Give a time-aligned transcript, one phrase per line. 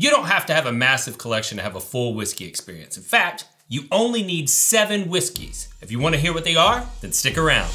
[0.00, 2.96] You don't have to have a massive collection to have a full whiskey experience.
[2.96, 5.68] In fact, you only need seven whiskeys.
[5.82, 7.68] If you want to hear what they are, then stick around.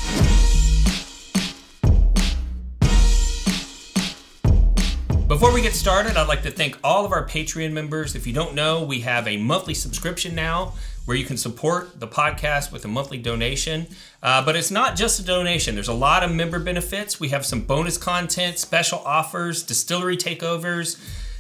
[5.27, 8.16] Before we get started, I'd like to thank all of our Patreon members.
[8.16, 10.73] If you don't know, we have a monthly subscription now
[11.05, 13.86] where you can support the podcast with a monthly donation.
[14.23, 17.20] Uh, but it's not just a donation, there's a lot of member benefits.
[17.20, 21.00] We have some bonus content, special offers, distillery takeovers.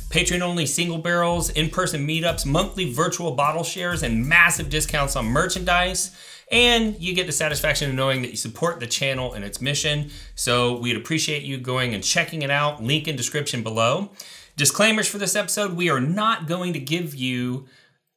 [0.09, 5.25] Patreon only single barrels, in person meetups, monthly virtual bottle shares, and massive discounts on
[5.25, 6.15] merchandise.
[6.51, 10.11] And you get the satisfaction of knowing that you support the channel and its mission.
[10.35, 12.83] So we'd appreciate you going and checking it out.
[12.83, 14.11] Link in description below.
[14.55, 17.65] Disclaimers for this episode we are not going to give you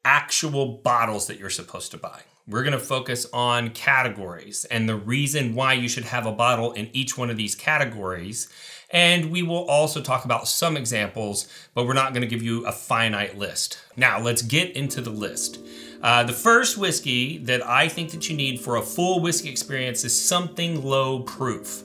[0.05, 2.23] actual bottles that you're supposed to buy.
[2.47, 6.73] We're going to focus on categories and the reason why you should have a bottle
[6.73, 8.48] in each one of these categories.
[8.91, 12.66] And we will also talk about some examples, but we're not going to give you
[12.66, 13.78] a finite list.
[13.97, 15.59] Now, let's get into the list.
[16.02, 20.05] Uh, the first whiskey that I think that you need for a full whiskey experience
[20.05, 21.83] is something low proof.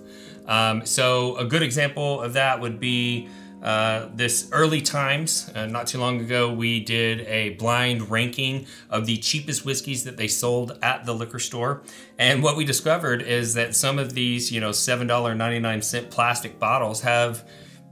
[0.48, 3.28] Um, so, a good example of that would be
[3.64, 9.06] uh, this Early Times, uh, not too long ago, we did a blind ranking of
[9.06, 11.82] the cheapest whiskeys that they sold at the liquor store.
[12.20, 17.48] And what we discovered is that some of these, you know, $7.99 plastic bottles have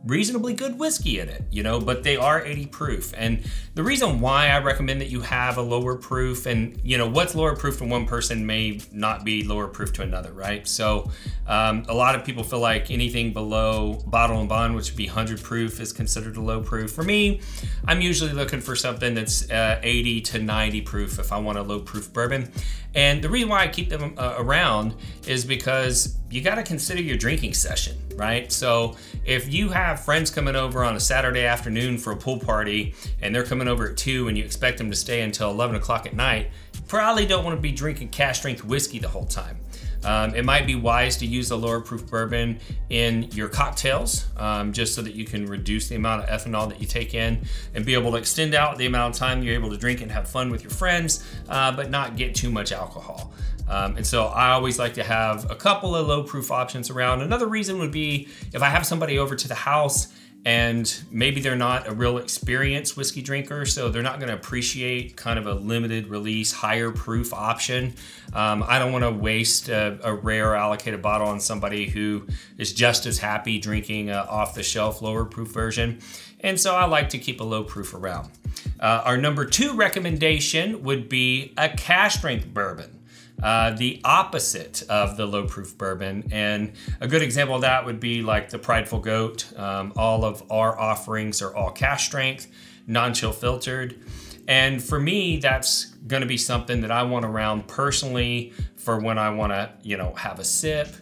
[0.06, 3.14] reasonably good whiskey in it, you know, but they are 80 proof.
[3.16, 3.44] And
[3.76, 7.36] the reason why I recommend that you have a lower proof and, you know, what's
[7.36, 10.68] lower proof to one person may not be lower proof to another, right?
[10.68, 11.12] So
[11.48, 15.08] um, a lot of people feel like anything below bottled in bond, which would be
[15.08, 16.92] 100 proof, is considered a low proof.
[16.92, 17.42] For me,
[17.86, 21.64] I'm usually looking for something that's uh, 80 to 90 proof if I want a
[21.64, 22.52] low proof bourbon.
[22.94, 27.02] And the reason why I keep them uh, around is because you got to consider
[27.02, 28.52] your drinking session, right?
[28.52, 32.96] So if you have friends coming over on a Saturday afternoon for a pool party
[33.22, 36.06] and they're coming over at 2 and you expect them to stay until 11 o'clock
[36.06, 36.50] at night,
[36.88, 39.58] probably don't want to be drinking cask strength whiskey the whole time.
[40.04, 42.60] Um, it might be wise to use the lower proof bourbon
[42.90, 46.82] in your cocktails um, just so that you can reduce the amount of ethanol that
[46.82, 49.70] you take in and be able to extend out the amount of time you're able
[49.70, 53.32] to drink and have fun with your friends, uh, but not get too much alcohol.
[53.72, 57.22] Um, and so I always like to have a couple of low proof options around.
[57.22, 60.10] Another reason would be if I have somebody over to the house
[60.44, 65.16] and maybe they're not a real experienced whiskey drinker, so they're not going to appreciate
[65.16, 67.94] kind of a limited release, higher proof option.
[68.34, 72.26] Um, I don't want to waste a, a, rare allocated bottle on somebody who
[72.58, 76.00] is just as happy drinking off the shelf lower proof version.
[76.40, 78.32] And so I like to keep a low proof around.
[78.80, 83.01] Uh, our number two recommendation would be a cask strength bourbon.
[83.42, 86.28] Uh, the opposite of the low proof bourbon.
[86.32, 89.52] And a good example of that would be like the Prideful Goat.
[89.58, 92.48] Um, all of our offerings are all cask strength,
[92.88, 94.00] non chill filtered.
[94.48, 99.18] And for me, that's going to be something that I want around personally for when
[99.18, 100.96] I want to, you know, have a sip.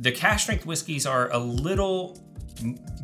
[0.00, 2.18] The cask strength whiskeys are a little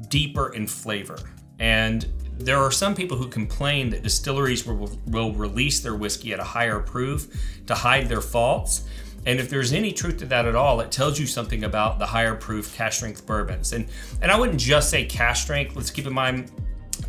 [0.09, 1.19] deeper in flavor.
[1.59, 2.07] And
[2.45, 6.45] there are some people who complain that distilleries will, will release their whiskey at a
[6.45, 7.29] higher proof
[7.67, 8.87] to hide their faults.
[9.27, 12.07] And if there's any truth to that at all, it tells you something about the
[12.07, 13.73] higher proof cask strength bourbons.
[13.73, 13.87] And
[14.23, 15.77] and I wouldn't just say cask strength.
[15.77, 16.51] Let's keep in mind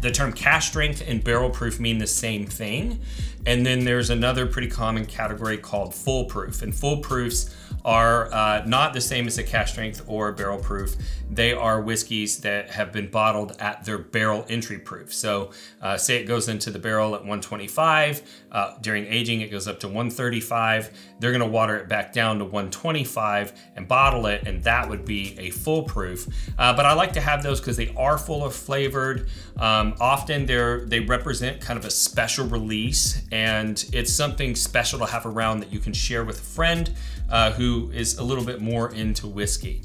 [0.01, 2.99] the term cask strength and barrel proof mean the same thing.
[3.45, 6.61] And then there's another pretty common category called full proof.
[6.61, 10.95] And full proofs are uh, not the same as a cask strength or barrel proof.
[11.29, 15.13] They are whiskeys that have been bottled at their barrel entry proof.
[15.13, 18.21] So, uh, say it goes into the barrel at 125.
[18.51, 20.91] Uh, during aging, it goes up to 135.
[21.19, 25.05] They're going to water it back down to 125 and bottle it, and that would
[25.05, 26.27] be a full proof.
[26.57, 29.29] Uh, but I like to have those because they are full of flavored.
[29.57, 35.05] Um, often they're they represent kind of a special release, and it's something special to
[35.05, 36.93] have around that you can share with a friend
[37.31, 39.81] uh, who is a little bit more into whiskey.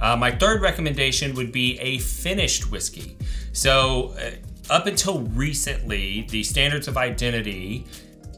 [0.00, 3.16] Uh, my third recommendation would be a finished whiskey.
[3.52, 4.30] So, uh,
[4.70, 7.86] up until recently, the standards of identity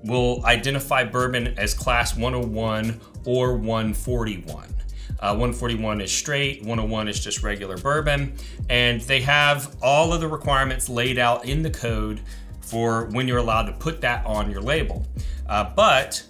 [0.05, 4.75] will identify bourbon as class 101 or 141.
[5.19, 8.33] Uh, 141 is straight, 101 is just regular bourbon,
[8.71, 12.21] and they have all of the requirements laid out in the code
[12.63, 15.07] for when you're allowed to put that on your label.
[15.47, 16.23] Uh, but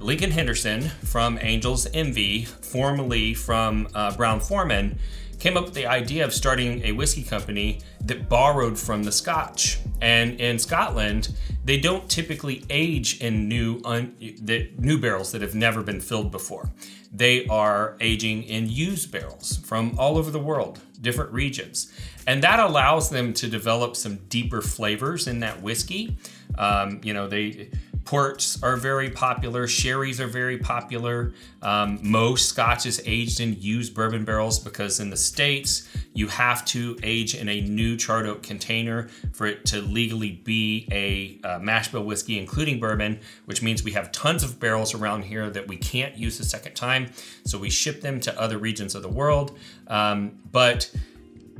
[0.00, 4.98] Lincoln Henderson from Angels Envy, formerly from uh, Brown Forman,
[5.38, 9.78] came up with the idea of starting a whiskey company that borrowed from the Scotch.
[10.00, 11.34] And in Scotland,
[11.64, 16.30] they don't typically age in new un, the new barrels that have never been filled
[16.30, 16.70] before.
[17.12, 21.92] They are aging in used barrels from all over the world, different regions.
[22.26, 26.18] And that allows them to develop some deeper flavors in that whiskey.
[26.58, 27.70] Um, you know, they
[28.08, 29.66] Ports are very popular.
[29.66, 31.34] Sherry's are very popular.
[31.60, 36.64] Um, most Scotch is aged in used bourbon barrels because in the States, you have
[36.66, 41.58] to age in a new charred oak container for it to legally be a uh,
[41.58, 45.68] mash bill whiskey, including bourbon, which means we have tons of barrels around here that
[45.68, 47.12] we can't use a second time.
[47.44, 49.58] So we ship them to other regions of the world.
[49.86, 50.90] Um, but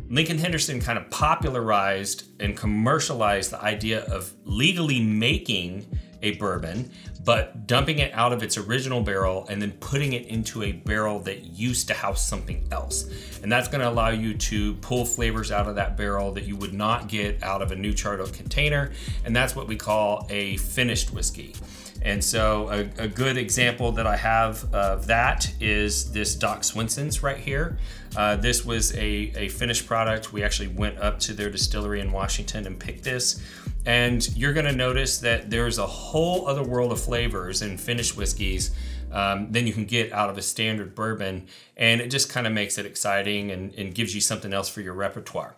[0.08, 5.86] Lincoln Henderson kind of popularized and commercialized the idea of legally making
[6.22, 6.90] a bourbon,
[7.24, 11.20] but dumping it out of its original barrel and then putting it into a barrel
[11.20, 13.08] that used to house something else.
[13.42, 16.56] And that's going to allow you to pull flavors out of that barrel that you
[16.56, 18.92] would not get out of a new charred oak container.
[19.24, 21.54] And that's what we call a finished whiskey.
[22.02, 27.24] And so, a, a, good example that I have of that is this Doc Swinson's
[27.24, 27.76] right here.
[28.16, 30.32] Uh, this was a, a finished product.
[30.32, 33.42] We actually went up to their distillery in Washington and picked this.
[33.86, 38.16] And you're going to notice that there's a whole other world of flavors in finished
[38.16, 38.74] whiskeys
[39.12, 41.46] um, than you can get out of a standard bourbon.
[41.76, 44.80] And it just kind of makes it exciting and, and gives you something else for
[44.80, 45.56] your repertoire.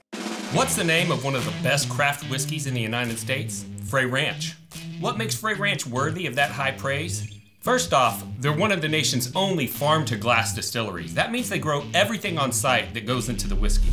[0.53, 3.65] What's the name of one of the best craft whiskeys in the United States?
[3.85, 4.57] Frey Ranch.
[5.01, 7.27] What makes Frey Ranch worthy of that high praise?
[7.61, 11.15] First off, they're one of the nation's only farm to glass distilleries.
[11.15, 13.91] That means they grow everything on site that goes into the whiskey.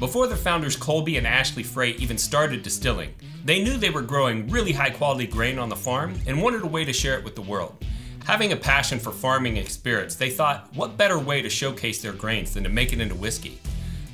[0.00, 3.14] Before the founders Colby and Ashley Frey even started distilling,
[3.44, 6.66] they knew they were growing really high quality grain on the farm and wanted a
[6.66, 7.84] way to share it with the world.
[8.24, 12.14] Having a passion for farming and spirits, they thought, what better way to showcase their
[12.14, 13.60] grains than to make it into whiskey?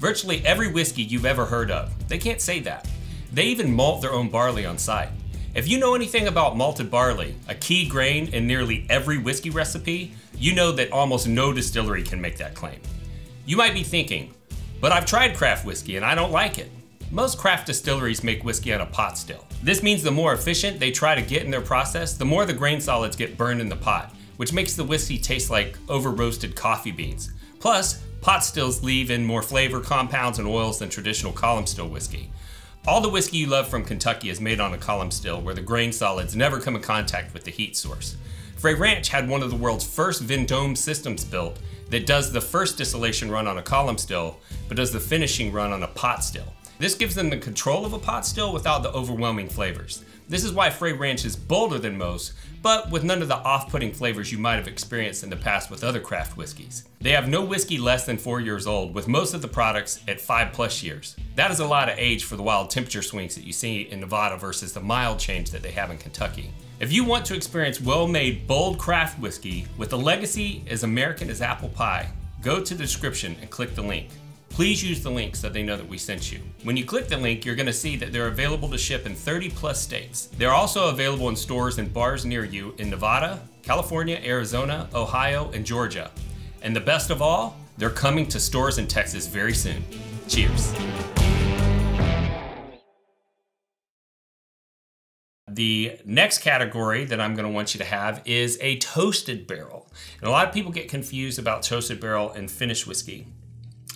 [0.01, 2.89] Virtually every whiskey you've ever heard of, they can't say that.
[3.33, 5.11] They even malt their own barley on site.
[5.55, 10.15] If you know anything about malted barley, a key grain in nearly every whiskey recipe,
[10.37, 12.81] you know that almost no distillery can make that claim.
[13.47, 14.35] You might be thinking,
[14.81, 16.71] but I've tried craft whiskey and I don't like it.
[17.11, 19.47] Most craft distilleries make whiskey on a pot still.
[19.63, 22.53] This means the more efficient they try to get in their process, the more the
[22.53, 26.57] grain solids get burned in the pot, which makes the whiskey taste like over roasted
[26.57, 27.33] coffee beans.
[27.61, 32.31] Plus, pot stills leave in more flavor, compounds, and oils than traditional column still whiskey.
[32.89, 35.61] All the whiskey you love from Kentucky is made on a column still where the
[35.61, 38.17] grain solids never come in contact with the heat source.
[38.57, 41.59] Frey Ranch had one of the world's first Vendome systems built
[41.91, 44.39] that does the first distillation run on a column still,
[44.69, 46.53] but does the finishing run on a pot still.
[46.79, 50.05] This gives them the control of a pot still without the overwhelming flavors.
[50.29, 53.71] This is why Frey Ranch is bolder than most, but with none of the off
[53.71, 56.85] putting flavors you might have experienced in the past with other craft whiskeys.
[57.01, 60.21] They have no whiskey less than four years old, with most of the products at
[60.21, 61.17] five plus years.
[61.37, 64.01] That is a lot of age for the wild temperature swings that you see in
[64.01, 66.51] Nevada versus the mild change that they have in Kentucky.
[66.79, 71.31] If you want to experience well made, bold craft whiskey with a legacy as American
[71.31, 72.11] as apple pie,
[72.43, 74.11] go to the description and click the link.
[74.51, 76.41] Please use the link so they know that we sent you.
[76.65, 79.15] When you click the link, you're going to see that they're available to ship in
[79.15, 80.27] 30 plus states.
[80.37, 85.65] They're also available in stores and bars near you in Nevada, California, Arizona, Ohio, and
[85.65, 86.11] Georgia.
[86.61, 89.83] And the best of all, they're coming to stores in Texas very soon.
[90.29, 90.75] Cheers.
[95.57, 99.91] The next category that I'm going to want you to have is a toasted barrel.
[100.21, 103.27] And a lot of people get confused about toasted barrel and finished whiskey.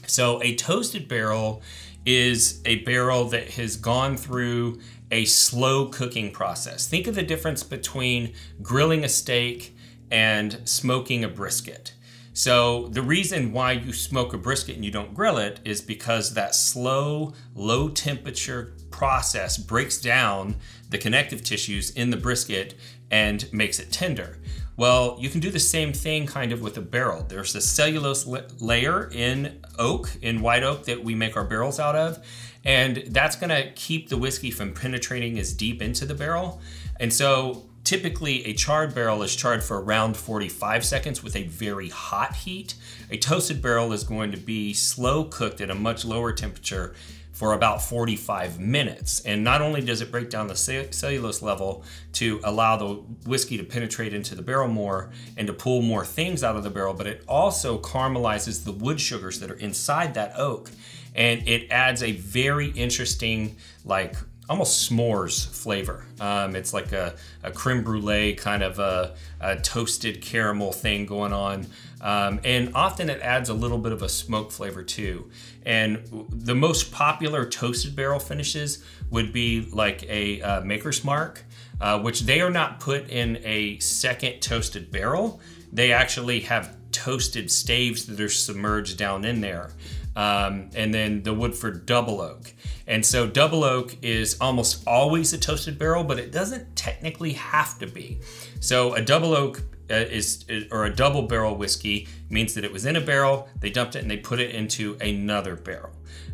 [0.07, 1.61] So, a toasted barrel
[2.07, 4.81] is a barrel that has gone through
[5.11, 6.87] a slow cooking process.
[6.87, 8.33] Think of the difference between
[8.63, 9.77] grilling a steak
[10.11, 11.93] and smoking a brisket.
[12.41, 16.33] So, the reason why you smoke a brisket and you don't grill it is because
[16.33, 20.57] that slow, low temperature process breaks down
[20.89, 22.77] the connective tissues in the brisket
[23.11, 24.39] and makes it tender.
[24.79, 27.27] Well, you can do the same thing kind of with a barrel.
[27.29, 28.27] There's a cellulose
[28.59, 32.27] layer in oak, in white oak, that we make our barrels out of.
[32.65, 36.63] And that's to keep the whiskey from penetrating as deep into the barrel.
[36.99, 41.89] And so typically a charred barrel is charred for around 45 seconds with a very
[41.89, 42.75] hot heat.
[43.11, 46.95] A toasted barrel is going to be slow cooked at a much lower temperature
[47.33, 49.21] for about 45 minutes.
[49.21, 52.87] And not only does it break down the cellulose level to allow the
[53.27, 56.71] whiskey to penetrate into the barrel more and to pull more things out of the
[56.71, 60.71] barrel, but it also caramelizes the wood sugars that are inside that oak.
[61.15, 63.57] And it adds a very interesting,
[63.87, 64.17] like
[64.51, 66.05] almost s'mores flavor.
[66.21, 71.33] Um, it's like a, a, creme brulee kind of a, a toasted caramel thing going
[71.33, 71.67] on.
[72.01, 75.31] Um, and often it adds a little bit of a smoke flavor too.
[75.65, 81.45] And the most popular toasted barrel finishes would be like a uh, Maker's Mark.
[81.81, 85.41] uh, which they are not put in a second toasted barrel.
[85.73, 89.71] They actually have toasted staves that are submerged down in there.
[90.17, 92.53] Um, and then the Woodford Double Oak.
[92.87, 97.79] And so Double Oak is almost always a toasted barrel, but it doesn't technically have
[97.79, 98.21] to be.
[98.59, 102.87] So a Double Oak uh, is or a double barrel whiskey means that it was
[102.87, 105.91] in a barrel, they dumped it and they put it into another barrel.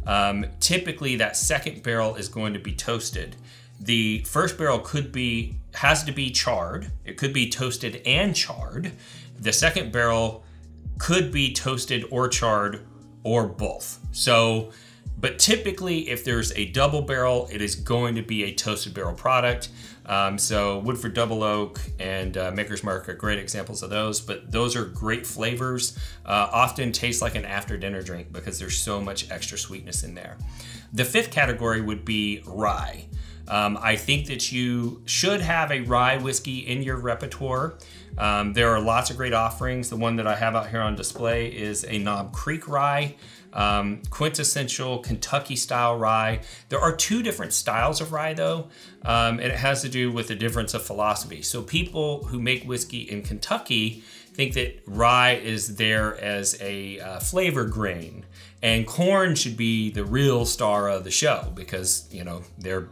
[0.06, 3.34] Um, typically, that second barrel is going to be toasted.
[3.80, 6.90] The first barrel could be has to be charred.
[7.04, 8.92] It could be toasted and charred.
[9.38, 10.44] The second barrel
[10.98, 12.86] could be toasted or charred
[13.26, 13.98] or both.
[14.12, 14.70] So,
[15.18, 19.14] but typically, if there's a double barrel, it is going to be a toasted barrel
[19.14, 19.70] product.
[20.06, 24.52] Um, so, Woodford Double Oak and uh, Maker's Mark are great examples of those, but
[24.52, 25.98] those are great flavors.
[26.24, 30.14] Uh, often taste like an after dinner drink because there's so much extra sweetness in
[30.14, 30.36] there.
[30.92, 33.08] The fifth category would be rye.
[33.48, 37.78] Um, I think that you should have a rye whiskey in your repertoire.
[38.18, 39.90] Um, there are lots of great offerings.
[39.90, 43.16] The one that I have out here on display is a Knob Creek rye,
[43.52, 46.40] um, quintessential Kentucky style rye.
[46.68, 48.68] There are two different styles of rye, though,
[49.04, 51.42] um, and it has to do with the difference of philosophy.
[51.42, 57.20] So, people who make whiskey in Kentucky think that rye is there as a uh,
[57.20, 58.24] flavor grain,
[58.62, 62.88] and corn should be the real star of the show because, you know, they're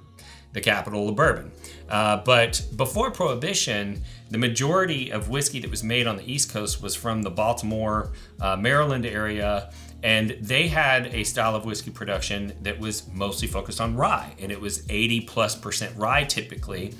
[0.54, 1.52] the capital of bourbon.
[1.88, 6.82] Uh, but before Prohibition, the majority of whiskey that was made on the East Coast
[6.82, 9.70] was from the Baltimore, uh, Maryland area,
[10.02, 14.50] and they had a style of whiskey production that was mostly focused on rye, and
[14.50, 16.94] it was 80 plus percent rye typically.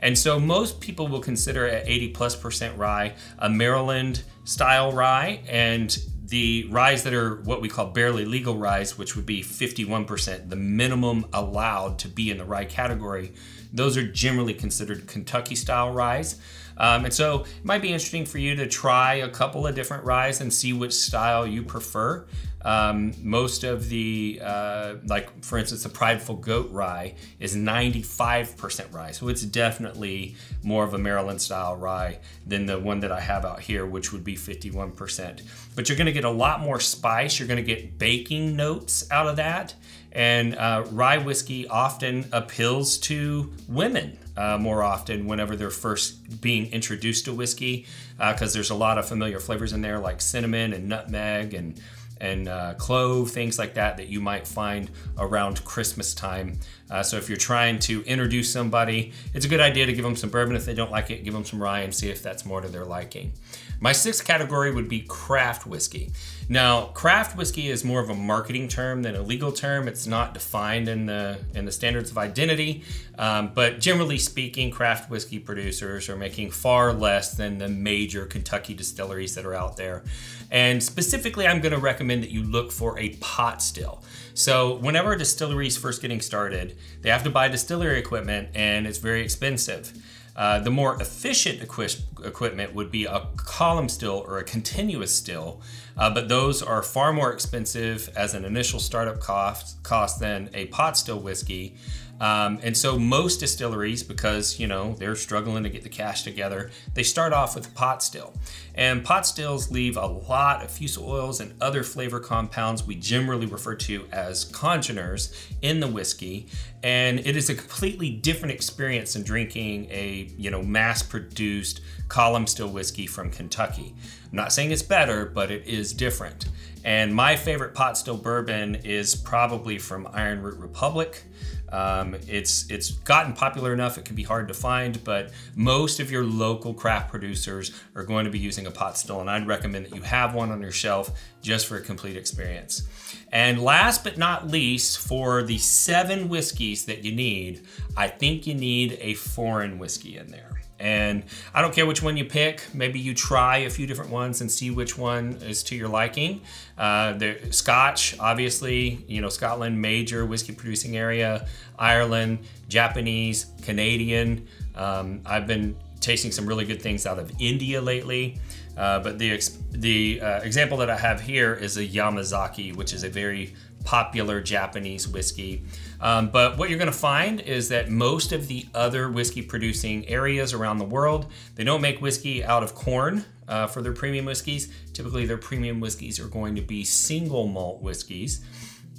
[0.00, 5.40] And so most people will consider at 80 plus percent rye a Maryland style rye,
[5.48, 5.98] and
[6.28, 10.56] the ryes that are what we call barely legal ryes, which would be 51%, the
[10.56, 13.32] minimum allowed to be in the rye category,
[13.72, 16.40] those are generally considered Kentucky style ryes.
[16.76, 20.04] Um, and so it might be interesting for you to try a couple of different
[20.04, 22.26] ryes and see which style you prefer.
[22.62, 29.12] Um, most of the, uh, like for instance, the Prideful Goat rye is 95% rye.
[29.12, 33.44] So it's definitely more of a Maryland style rye than the one that I have
[33.44, 35.42] out here, which would be 51%.
[35.76, 37.38] But you're going to get a lot more spice.
[37.38, 39.74] You're going to get baking notes out of that.
[40.10, 46.72] And uh, rye whiskey often appeals to women uh, more often whenever they're first being
[46.72, 47.86] introduced to whiskey
[48.16, 51.80] because uh, there's a lot of familiar flavors in there like cinnamon and nutmeg and
[52.20, 56.58] and uh, clove, things like that, that you might find around Christmas time.
[56.90, 60.16] Uh, so if you're trying to introduce somebody, it's a good idea to give them
[60.16, 60.56] some bourbon.
[60.56, 62.68] If they don't like it, give them some rye and see if that's more to
[62.68, 63.32] their liking.
[63.80, 66.10] My sixth category would be craft whiskey.
[66.48, 69.86] Now, craft whiskey is more of a marketing term than a legal term.
[69.86, 72.82] It's not defined in the in the standards of identity,
[73.18, 78.74] um, but generally speaking, craft whiskey producers are making far less than the major Kentucky
[78.74, 80.02] distilleries that are out there.
[80.50, 84.02] And specifically, I'm going to recommend that you look for a pot still.
[84.34, 88.86] So, whenever a distillery is first getting started, they have to buy distillery equipment, and
[88.86, 89.92] it's very expensive.
[90.38, 95.60] Uh, the more efficient equi- equipment would be a column still or a continuous still,
[95.96, 100.66] uh, but those are far more expensive as an initial startup cost, cost than a
[100.66, 101.74] pot still whiskey.
[102.20, 106.70] Um, and so most distilleries, because you know they're struggling to get the cash together,
[106.94, 108.34] they start off with a pot still.
[108.74, 113.46] And pot stills leave a lot of fusel oils and other flavor compounds we generally
[113.46, 116.46] refer to as congeners in the whiskey.
[116.82, 122.68] And it is a completely different experience than drinking a you know mass-produced column still
[122.68, 123.94] whiskey from Kentucky.
[124.30, 126.46] I'm not saying it's better, but it is different.
[126.84, 131.24] And my favorite pot still bourbon is probably from Iron Root Republic.
[131.70, 136.10] Um, it's it's gotten popular enough it can be hard to find, but most of
[136.10, 139.84] your local craft producers are going to be using a pot still, and I'd recommend
[139.84, 141.10] that you have one on your shelf
[141.42, 142.88] just for a complete experience.
[143.32, 147.66] And last but not least, for the seven whiskeys that you need,
[147.96, 150.57] I think you need a foreign whiskey in there.
[150.80, 152.62] And I don't care which one you pick.
[152.72, 156.42] Maybe you try a few different ones and see which one is to your liking.
[156.76, 161.48] Uh, the Scotch, obviously, you know Scotland, major whiskey producing area.
[161.78, 164.46] Ireland, Japanese, Canadian.
[164.76, 168.38] Um, I've been tasting some really good things out of India lately.
[168.76, 169.40] Uh, but the
[169.72, 173.54] the uh, example that I have here is a Yamazaki, which is a very
[173.84, 175.64] popular Japanese whiskey.
[176.00, 180.06] Um, but what you're going to find is that most of the other whiskey producing
[180.08, 181.26] areas around the world,
[181.56, 184.72] they don't make whiskey out of corn uh, for their premium whiskeys.
[184.92, 188.44] Typically, their premium whiskeys are going to be single malt whiskeys.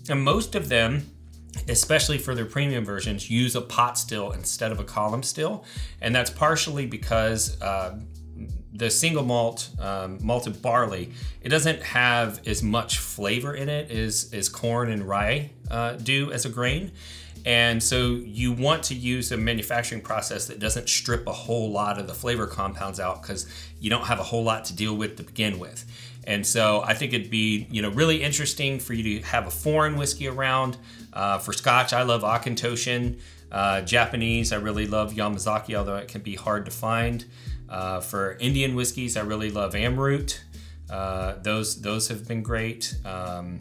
[0.10, 1.12] And most of them
[1.68, 5.64] especially for their premium versions, use a pot still instead of a column still.
[6.02, 8.00] And that's partially because uh,
[8.74, 11.12] the single malt um, malted barley,
[11.42, 16.32] it doesn't have as much flavor in it as, as corn and rye uh, do
[16.32, 16.92] as a grain.
[17.46, 21.98] And so you want to use a manufacturing process that doesn't strip a whole lot
[21.98, 23.48] of the flavor compounds out because
[23.80, 25.86] you don't have a whole lot to deal with to begin with.
[26.26, 29.52] And so I think it'd be you know really interesting for you to have a
[29.52, 30.78] foreign whiskey around.
[31.12, 33.20] Uh, for Scotch, I love Auchentoshan.
[33.52, 37.26] Uh, Japanese, I really love Yamazaki, although it can be hard to find.
[37.70, 40.40] Uh, for Indian whiskeys, I really love Amrut.
[40.90, 42.96] Uh, those those have been great.
[43.06, 43.60] Um,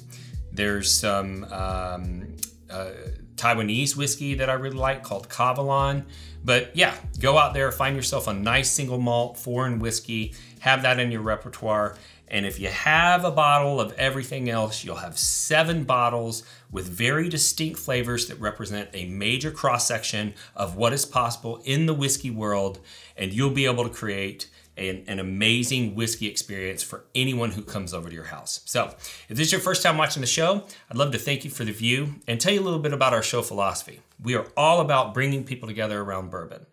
[0.50, 2.36] there's some um,
[2.70, 2.90] uh,
[3.36, 6.04] Taiwanese whiskey that I really like called Kavalan.
[6.44, 10.98] But yeah, go out there, find yourself a nice single malt foreign whiskey, have that
[10.98, 11.96] in your repertoire.
[12.30, 17.28] And if you have a bottle of everything else, you'll have seven bottles with very
[17.28, 22.30] distinct flavors that represent a major cross section of what is possible in the whiskey
[22.30, 22.80] world.
[23.16, 27.92] And you'll be able to create an, an, amazing whiskey experience for anyone who comes
[27.92, 28.60] over to your house.
[28.64, 28.94] So,
[29.28, 31.64] if this is your first time watching the show, I'd love to thank you for
[31.64, 34.00] the view and tell you a little bit about our show philosophy.
[34.22, 36.66] We are all about bringing people together around bourbon.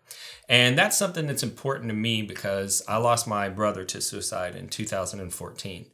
[0.48, 4.68] And that's something that's important to me because I lost my brother to suicide in
[4.68, 5.86] 2014.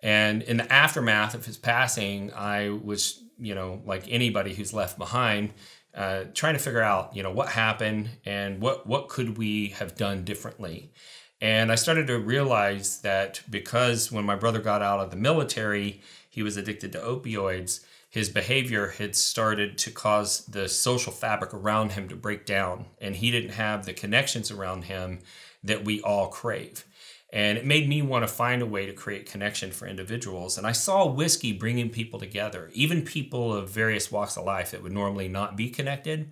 [0.00, 4.98] And in the aftermath of his passing, I was, you know, like anybody who's left
[4.98, 5.52] behind,
[5.94, 9.96] uh, trying to figure out, you know, what happened and what what could we have
[9.96, 10.92] done differently.
[11.40, 16.02] And I started to realize that because when my brother got out of the military,
[16.28, 21.92] he was addicted to opioids, his behavior had started to cause the social fabric around
[21.92, 25.20] him to break down, and he didn't have the connections around him
[25.62, 26.84] that we all crave.
[27.30, 30.56] And it made me want to find a way to create connection for individuals.
[30.56, 34.82] And I saw whiskey bringing people together, even people of various walks of life that
[34.82, 36.30] would normally not be connected.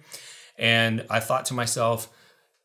[0.59, 2.09] And I thought to myself,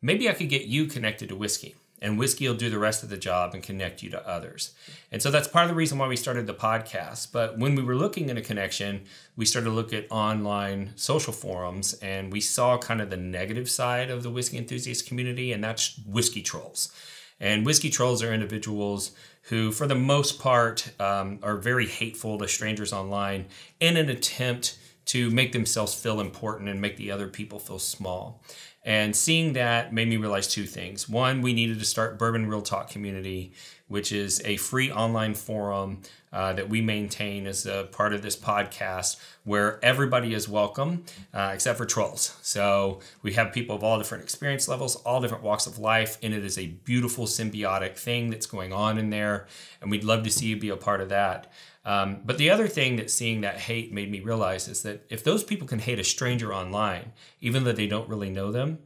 [0.02, 3.10] maybe I could get you connected to whiskey and whiskey will do the rest of
[3.10, 4.74] the job and connect you to others.
[5.12, 7.32] And so that's part of the reason why we started the podcast.
[7.32, 9.04] But when we were looking at a connection,
[9.36, 13.70] we started to look at online social forums and we saw kind of the negative
[13.70, 16.92] side of the whiskey enthusiast community, and that's whiskey trolls.
[17.40, 19.12] And whiskey trolls are individuals
[19.44, 23.48] who, for the most part, um, are very hateful to strangers online
[23.80, 28.42] in an attempt to make themselves feel important and make the other people feel small.
[28.84, 31.08] And seeing that made me realize two things.
[31.08, 33.54] One, we needed to start Bourbon Real Talk Community,
[33.88, 36.00] which is a free online forum
[36.34, 41.52] uh, that we maintain as a part of this podcast where everybody is welcome uh,
[41.54, 42.38] except for trolls.
[42.42, 46.34] So we have people of all different experience levels, all different walks of life, and
[46.34, 49.46] it is a beautiful symbiotic thing that's going on in there.
[49.82, 51.52] And we'd love to see you be a part of that.
[51.84, 55.24] Um, but the other thing that seeing that hate made me realize is that if
[55.24, 58.80] those people can hate a stranger online, even though they don't really know them,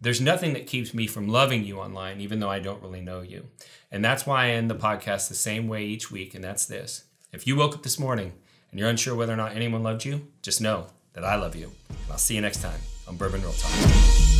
[0.00, 3.20] there's nothing that keeps me from loving you online, even though I don't really know
[3.20, 3.46] you.
[3.90, 7.04] And that's why I end the podcast the same way each week, and that's this.
[7.32, 8.32] If you woke up this morning
[8.70, 11.72] and you're unsure whether or not anyone loved you, just know that I love you.
[11.88, 14.31] And I'll see you next time on Bourbon Real Talk.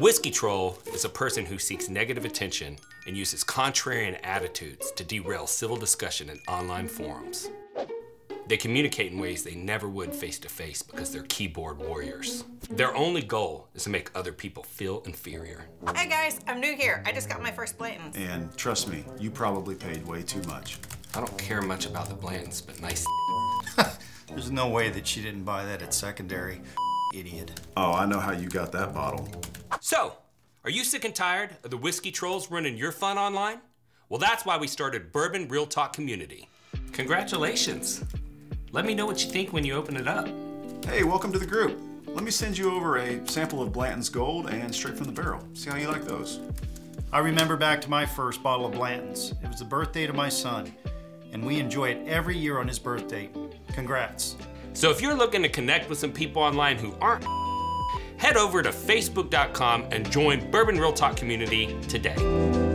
[0.00, 5.46] Whiskey troll is a person who seeks negative attention and uses contrarian attitudes to derail
[5.46, 7.50] civil discussion in online forums.
[8.46, 12.44] They communicate in ways they never would face to face because they're keyboard warriors.
[12.70, 15.66] Their only goal is to make other people feel inferior.
[15.94, 17.02] Hey guys, I'm new here.
[17.04, 18.16] I just got my first Blanton's.
[18.16, 20.78] And trust me, you probably paid way too much.
[21.14, 23.04] I don't care much about the Blantons, but nice.
[24.28, 26.62] There's no way that she didn't buy that at secondary.
[27.12, 27.60] Idiot.
[27.76, 29.28] Oh, I know how you got that bottle.
[29.80, 30.14] So,
[30.64, 33.60] are you sick and tired of the whiskey trolls running your fun online?
[34.08, 36.48] Well, that's why we started Bourbon Real Talk Community.
[36.92, 38.04] Congratulations!
[38.72, 40.28] Let me know what you think when you open it up.
[40.84, 41.80] Hey, welcome to the group.
[42.06, 45.42] Let me send you over a sample of Blanton's Gold and straight from the barrel.
[45.54, 46.40] See how you like those.
[47.12, 49.32] I remember back to my first bottle of Blanton's.
[49.42, 50.72] It was the birthday to my son,
[51.32, 53.30] and we enjoy it every year on his birthday.
[53.72, 54.36] Congrats.
[54.80, 57.26] So if you're looking to connect with some people online who aren't
[58.16, 62.69] head over to facebook.com and join Bourbon Real Talk community today.